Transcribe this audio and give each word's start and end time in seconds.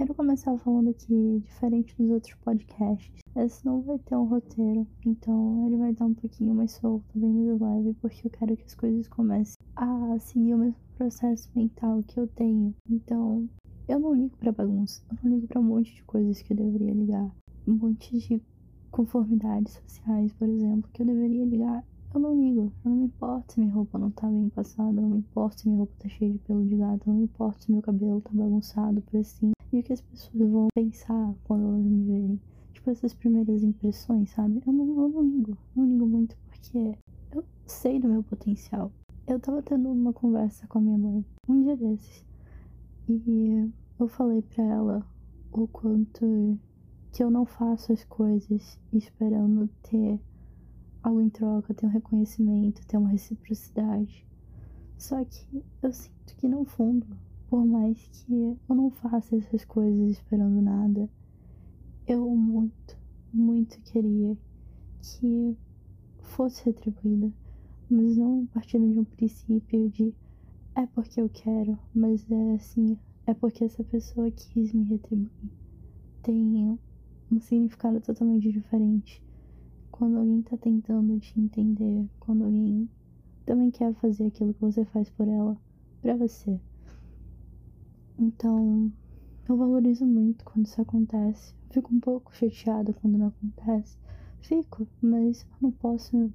Quero 0.00 0.14
começar 0.14 0.56
falando 0.56 0.94
que, 0.94 1.40
diferente 1.40 1.94
dos 1.98 2.08
outros 2.08 2.34
podcasts, 2.36 3.20
esse 3.36 3.66
não 3.66 3.82
vai 3.82 3.98
ter 3.98 4.16
um 4.16 4.24
roteiro, 4.24 4.86
então 5.04 5.66
ele 5.66 5.76
vai 5.76 5.90
estar 5.90 6.06
um 6.06 6.14
pouquinho 6.14 6.54
mais 6.54 6.72
solto, 6.72 7.04
bem 7.14 7.30
mais 7.30 7.60
leve, 7.60 7.94
porque 8.00 8.26
eu 8.26 8.30
quero 8.30 8.56
que 8.56 8.64
as 8.64 8.74
coisas 8.74 9.06
comecem 9.08 9.56
a 9.76 10.18
seguir 10.18 10.54
o 10.54 10.58
mesmo 10.58 10.80
processo 10.96 11.50
mental 11.54 12.02
que 12.02 12.18
eu 12.18 12.26
tenho. 12.26 12.74
Então, 12.88 13.46
eu 13.86 14.00
não 14.00 14.14
ligo 14.14 14.34
pra 14.38 14.50
bagunça, 14.50 15.02
eu 15.10 15.18
não 15.22 15.36
ligo 15.36 15.48
pra 15.48 15.60
um 15.60 15.64
monte 15.64 15.94
de 15.94 16.02
coisas 16.04 16.40
que 16.40 16.54
eu 16.54 16.56
deveria 16.56 16.94
ligar, 16.94 17.30
um 17.68 17.74
monte 17.74 18.16
de 18.16 18.42
conformidades 18.90 19.74
sociais, 19.74 20.32
por 20.32 20.48
exemplo, 20.48 20.88
que 20.94 21.02
eu 21.02 21.06
deveria 21.06 21.44
ligar. 21.44 21.84
Eu 22.14 22.20
não 22.20 22.34
ligo, 22.34 22.72
eu 22.86 22.90
não 22.90 22.96
me 22.96 23.04
importo 23.04 23.52
se 23.52 23.60
minha 23.60 23.74
roupa 23.74 23.98
não 23.98 24.10
tá 24.10 24.26
bem 24.28 24.48
passada, 24.48 24.98
eu 24.98 25.02
não 25.02 25.10
me 25.10 25.18
importo 25.18 25.60
se 25.60 25.68
minha 25.68 25.76
roupa 25.76 25.92
tá 25.98 26.08
cheia 26.08 26.32
de 26.32 26.38
pelo 26.38 26.64
de 26.64 26.76
gato, 26.76 27.06
eu 27.06 27.12
não 27.12 27.18
me 27.18 27.24
importo 27.24 27.64
se 27.64 27.70
meu 27.70 27.82
cabelo 27.82 28.22
tá 28.22 28.30
bagunçado 28.32 29.02
por 29.02 29.20
assim. 29.20 29.52
E 29.72 29.78
o 29.78 29.82
que 29.82 29.92
as 29.92 30.00
pessoas 30.00 30.50
vão 30.50 30.68
pensar 30.74 31.34
quando 31.44 31.66
elas 31.66 31.84
me 31.84 32.04
verem. 32.04 32.40
Tipo, 32.72 32.90
essas 32.90 33.14
primeiras 33.14 33.62
impressões, 33.62 34.30
sabe? 34.30 34.62
Eu 34.66 34.72
não, 34.72 35.02
eu 35.02 35.08
não 35.08 35.22
ligo, 35.22 35.56
não 35.76 35.86
ligo 35.86 36.06
muito 36.06 36.36
porque 36.48 36.96
eu 37.32 37.44
sei 37.66 38.00
do 38.00 38.08
meu 38.08 38.22
potencial. 38.22 38.90
Eu 39.26 39.38
tava 39.38 39.62
tendo 39.62 39.90
uma 39.90 40.12
conversa 40.12 40.66
com 40.66 40.78
a 40.78 40.80
minha 40.80 40.98
mãe 40.98 41.24
um 41.48 41.62
dia 41.62 41.76
desses. 41.76 42.24
E 43.08 43.70
eu 43.98 44.08
falei 44.08 44.42
pra 44.42 44.64
ela 44.64 45.06
o 45.52 45.68
quanto 45.68 46.58
que 47.12 47.22
eu 47.22 47.30
não 47.30 47.44
faço 47.44 47.92
as 47.92 48.04
coisas 48.04 48.78
esperando 48.92 49.68
ter 49.82 50.20
algo 51.02 51.20
em 51.20 51.28
troca, 51.28 51.74
ter 51.74 51.86
um 51.86 51.90
reconhecimento, 51.90 52.86
ter 52.86 52.96
uma 52.96 53.08
reciprocidade. 53.08 54.26
Só 54.96 55.24
que 55.24 55.64
eu 55.82 55.92
sinto 55.92 56.36
que 56.36 56.46
no 56.46 56.64
fundo, 56.64 57.06
por 57.50 57.66
mais 57.66 57.98
que 58.12 58.32
eu 58.32 58.74
não 58.76 58.92
faça 58.92 59.34
essas 59.36 59.64
coisas 59.64 60.10
esperando 60.10 60.62
nada, 60.62 61.10
eu 62.06 62.30
muito, 62.30 62.96
muito 63.32 63.80
queria 63.80 64.38
que 65.02 65.56
fosse 66.20 66.64
retribuída, 66.64 67.32
mas 67.90 68.16
não 68.16 68.46
partindo 68.46 68.92
de 68.92 69.00
um 69.00 69.04
princípio 69.04 69.90
de 69.90 70.14
é 70.76 70.86
porque 70.86 71.20
eu 71.20 71.28
quero, 71.28 71.76
mas 71.92 72.24
é 72.30 72.52
assim, 72.52 72.96
é 73.26 73.34
porque 73.34 73.64
essa 73.64 73.82
pessoa 73.82 74.30
quis 74.30 74.72
me 74.72 74.84
retribuir. 74.84 75.50
Tem 76.22 76.78
um 77.32 77.40
significado 77.40 78.00
totalmente 78.00 78.52
diferente. 78.52 79.20
Quando 79.90 80.18
alguém 80.18 80.40
tá 80.42 80.56
tentando 80.56 81.18
te 81.18 81.38
entender, 81.40 82.08
quando 82.20 82.44
alguém 82.44 82.88
também 83.44 83.72
quer 83.72 83.92
fazer 83.94 84.26
aquilo 84.26 84.54
que 84.54 84.60
você 84.60 84.84
faz 84.84 85.10
por 85.10 85.26
ela, 85.26 85.60
para 86.00 86.14
você. 86.14 86.60
Então, 88.20 88.92
eu 89.48 89.56
valorizo 89.56 90.06
muito 90.06 90.44
quando 90.44 90.66
isso 90.66 90.80
acontece. 90.80 91.54
Fico 91.70 91.92
um 91.92 91.98
pouco 91.98 92.34
chateada 92.36 92.92
quando 92.92 93.18
não 93.18 93.28
acontece. 93.28 93.96
Fico, 94.40 94.86
mas 95.02 95.44
não 95.60 95.72
posso 95.72 96.32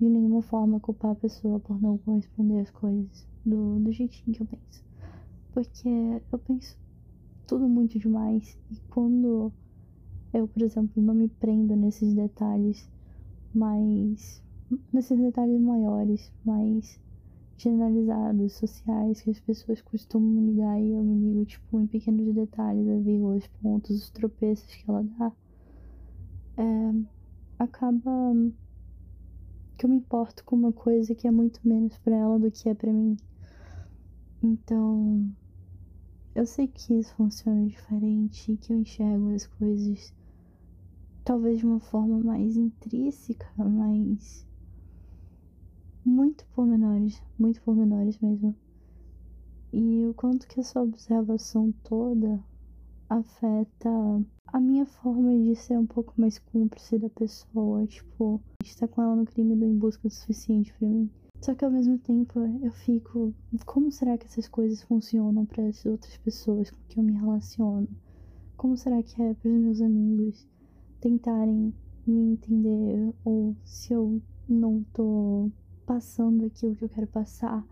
de 0.00 0.08
nenhuma 0.08 0.42
forma 0.42 0.80
culpar 0.80 1.12
a 1.12 1.14
pessoa 1.14 1.60
por 1.60 1.80
não 1.80 1.96
corresponder 1.98 2.60
às 2.60 2.70
coisas 2.70 3.24
do, 3.44 3.78
do 3.78 3.92
jeitinho 3.92 4.34
que 4.36 4.42
eu 4.42 4.46
penso. 4.46 4.84
Porque 5.52 5.88
eu 6.32 6.38
penso 6.38 6.76
tudo 7.46 7.68
muito 7.68 7.98
demais 7.98 8.56
e 8.70 8.76
quando 8.90 9.52
eu, 10.32 10.48
por 10.48 10.62
exemplo, 10.62 11.02
não 11.02 11.14
me 11.14 11.28
prendo 11.28 11.76
nesses 11.76 12.14
detalhes 12.14 12.88
mais. 13.54 14.42
nesses 14.92 15.18
detalhes 15.18 15.60
maiores, 15.60 16.32
mais 16.44 17.00
generalizados, 17.62 18.54
sociais, 18.54 19.20
que 19.20 19.30
as 19.30 19.40
pessoas 19.40 19.82
costumam 19.82 20.46
ligar 20.46 20.80
e 20.80 20.92
eu 20.92 21.02
me 21.02 21.32
ligo, 21.32 21.44
tipo, 21.44 21.80
em 21.80 21.86
pequenos 21.86 22.34
detalhes, 22.34 22.88
as 22.88 23.04
vírgulas, 23.04 23.44
os 23.44 23.48
pontos, 23.60 23.90
os 23.90 24.10
tropeços 24.10 24.74
que 24.74 24.90
ela 24.90 25.02
dá. 25.02 25.32
É, 26.56 26.62
acaba 27.58 28.34
que 29.76 29.86
eu 29.86 29.90
me 29.90 29.96
importo 29.96 30.44
com 30.44 30.56
uma 30.56 30.72
coisa 30.72 31.14
que 31.14 31.26
é 31.26 31.30
muito 31.30 31.60
menos 31.66 31.96
para 31.98 32.16
ela 32.16 32.38
do 32.38 32.50
que 32.50 32.68
é 32.68 32.74
para 32.74 32.92
mim. 32.92 33.16
Então, 34.42 35.30
eu 36.34 36.46
sei 36.46 36.66
que 36.66 36.94
isso 36.94 37.14
funciona 37.14 37.66
diferente, 37.66 38.56
que 38.56 38.72
eu 38.72 38.78
enxergo 38.78 39.34
as 39.34 39.46
coisas 39.46 40.12
talvez 41.24 41.58
de 41.58 41.66
uma 41.66 41.80
forma 41.80 42.18
mais 42.18 42.56
intrínseca, 42.56 43.46
mais 43.56 44.46
muito 46.40 46.46
pormenores, 46.54 47.22
muito 47.38 47.62
pormenores 47.62 48.18
mesmo. 48.18 48.54
E 49.72 50.06
o 50.06 50.14
quanto 50.14 50.48
que 50.48 50.60
essa 50.60 50.80
observação 50.80 51.72
toda 51.84 52.42
afeta 53.08 53.90
a 54.46 54.60
minha 54.60 54.86
forma 54.86 55.36
de 55.38 55.54
ser 55.54 55.78
um 55.78 55.86
pouco 55.86 56.14
mais 56.16 56.38
cúmplice 56.38 56.98
da 56.98 57.08
pessoa, 57.10 57.86
tipo, 57.86 58.40
estar 58.64 58.88
com 58.88 59.02
ela 59.02 59.16
no 59.16 59.26
crime 59.26 59.54
do 59.54 59.64
em 59.64 59.76
busca 59.76 60.08
do 60.08 60.14
suficiente 60.14 60.72
para 60.74 60.88
mim. 60.88 61.10
Só 61.40 61.54
que 61.54 61.64
ao 61.64 61.70
mesmo 61.70 61.98
tempo 61.98 62.40
eu 62.62 62.72
fico, 62.72 63.34
como 63.64 63.90
será 63.90 64.18
que 64.18 64.26
essas 64.26 64.48
coisas 64.48 64.82
funcionam 64.82 65.46
para 65.46 65.66
as 65.66 65.84
outras 65.86 66.16
pessoas 66.18 66.70
com 66.70 66.78
que 66.88 66.98
eu 66.98 67.02
me 67.02 67.12
relaciono? 67.12 67.88
Como 68.56 68.76
será 68.76 69.02
que 69.02 69.22
é 69.22 69.34
para 69.34 69.50
os 69.50 69.58
meus 69.58 69.80
amigos? 69.80 70.46
tentarem 71.00 71.72
me 72.06 72.32
entender 72.32 73.14
ou 73.24 73.56
se 73.64 73.94
eu 73.94 74.20
não 74.46 74.84
tô 74.92 75.50
passando 75.90 76.46
aquilo 76.46 76.76
que 76.76 76.84
eu 76.84 76.88
quero 76.88 77.08
passar. 77.08 77.66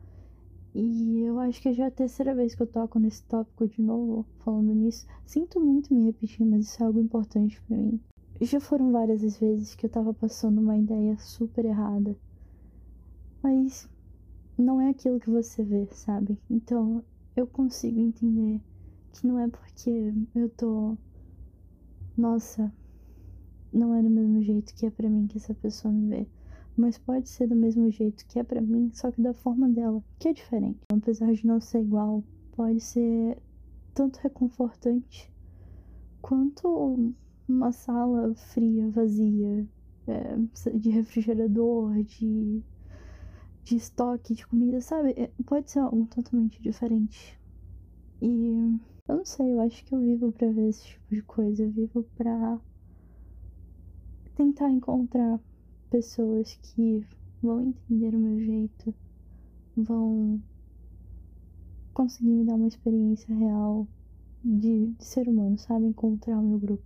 E 0.74 1.20
eu 1.20 1.38
acho 1.38 1.62
que 1.62 1.72
já 1.72 1.84
é 1.84 1.86
a 1.86 1.90
terceira 1.90 2.34
vez 2.34 2.52
que 2.52 2.60
eu 2.60 2.66
toco 2.66 2.98
nesse 2.98 3.22
tópico 3.22 3.68
de 3.68 3.80
novo, 3.80 4.26
falando 4.40 4.74
nisso. 4.74 5.06
Sinto 5.24 5.60
muito 5.60 5.94
me 5.94 6.06
repetir, 6.06 6.44
mas 6.44 6.66
isso 6.66 6.82
é 6.82 6.86
algo 6.86 6.98
importante 6.98 7.62
para 7.62 7.76
mim. 7.76 8.00
Já 8.40 8.58
foram 8.58 8.90
várias 8.90 9.22
as 9.22 9.38
vezes 9.38 9.76
que 9.76 9.86
eu 9.86 9.90
tava 9.90 10.12
passando 10.12 10.60
uma 10.60 10.76
ideia 10.76 11.16
super 11.16 11.64
errada. 11.64 12.16
Mas 13.40 13.88
não 14.58 14.80
é 14.80 14.90
aquilo 14.90 15.20
que 15.20 15.30
você 15.30 15.62
vê, 15.62 15.86
sabe? 15.92 16.36
Então 16.50 17.04
eu 17.36 17.46
consigo 17.46 18.00
entender 18.00 18.60
que 19.12 19.28
não 19.28 19.38
é 19.38 19.46
porque 19.46 20.12
eu 20.34 20.48
tô. 20.48 20.98
Nossa, 22.16 22.72
não 23.72 23.94
é 23.94 24.02
do 24.02 24.10
mesmo 24.10 24.42
jeito 24.42 24.74
que 24.74 24.86
é 24.86 24.90
para 24.90 25.08
mim 25.08 25.28
que 25.28 25.38
essa 25.38 25.54
pessoa 25.54 25.94
me 25.94 26.08
vê, 26.08 26.26
mas 26.78 26.96
pode 26.96 27.28
ser 27.28 27.48
do 27.48 27.56
mesmo 27.56 27.90
jeito 27.90 28.24
que 28.26 28.38
é 28.38 28.44
para 28.44 28.60
mim, 28.60 28.90
só 28.92 29.10
que 29.10 29.20
da 29.20 29.34
forma 29.34 29.68
dela, 29.68 30.02
que 30.18 30.28
é 30.28 30.32
diferente. 30.32 30.78
Apesar 30.88 31.32
de 31.32 31.46
não 31.46 31.60
ser 31.60 31.80
igual, 31.80 32.22
pode 32.52 32.80
ser 32.80 33.36
tanto 33.92 34.18
reconfortante 34.18 35.32
quanto 36.22 37.12
uma 37.48 37.72
sala 37.72 38.34
fria, 38.34 38.88
vazia, 38.90 39.66
é, 40.06 40.36
de 40.74 40.90
refrigerador, 40.90 42.02
de, 42.04 42.62
de 43.64 43.76
estoque 43.76 44.34
de 44.34 44.46
comida, 44.46 44.80
sabe? 44.80 45.14
É, 45.16 45.30
pode 45.44 45.70
ser 45.70 45.80
algo 45.80 46.06
totalmente 46.06 46.62
diferente. 46.62 47.38
E 48.22 48.78
eu 49.08 49.16
não 49.16 49.24
sei, 49.24 49.52
eu 49.52 49.60
acho 49.60 49.84
que 49.84 49.94
eu 49.94 50.00
vivo 50.00 50.30
pra 50.30 50.50
ver 50.50 50.68
esse 50.68 50.84
tipo 50.84 51.14
de 51.14 51.22
coisa, 51.22 51.62
eu 51.62 51.70
vivo 51.70 52.04
pra 52.16 52.60
tentar 54.36 54.70
encontrar 54.70 55.40
pessoas 55.90 56.58
que 56.62 57.04
vão 57.42 57.62
entender 57.62 58.14
o 58.14 58.18
meu 58.18 58.38
jeito, 58.40 58.94
vão 59.76 60.40
conseguir 61.92 62.30
me 62.30 62.44
dar 62.44 62.54
uma 62.54 62.68
experiência 62.68 63.34
real 63.34 63.86
de, 64.44 64.92
de 64.92 65.04
ser 65.04 65.28
humano, 65.28 65.58
sabe? 65.58 65.86
Encontrar 65.86 66.38
o 66.38 66.42
meu 66.42 66.58
grupo. 66.58 66.84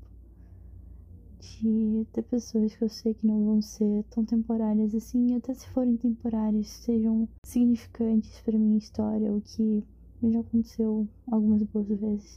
De 1.39 2.07
ter 2.13 2.23
pessoas 2.23 2.75
que 2.75 2.83
eu 2.83 2.89
sei 2.89 3.15
que 3.15 3.27
não 3.27 3.45
vão 3.45 3.61
ser 3.61 4.05
tão 4.05 4.25
temporárias 4.25 4.95
assim, 4.95 5.34
até 5.34 5.53
se 5.53 5.67
forem 5.69 5.97
temporárias, 5.97 6.69
sejam 6.69 7.29
significantes 7.45 8.41
para 8.41 8.59
minha 8.59 8.79
história, 8.79 9.33
o 9.33 9.41
que 9.41 9.84
já 10.31 10.41
aconteceu 10.41 11.09
algumas 11.27 11.63
boas 11.65 11.89
vezes. 11.89 12.31